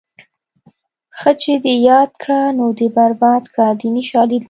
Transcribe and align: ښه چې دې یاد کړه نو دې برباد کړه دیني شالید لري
ښه 1.17 1.31
چې 1.41 1.53
دې 1.63 1.73
یاد 1.89 2.11
کړه 2.21 2.39
نو 2.57 2.65
دې 2.79 2.87
برباد 2.97 3.43
کړه 3.53 3.67
دیني 3.81 4.03
شالید 4.11 4.37
لري 4.37 4.39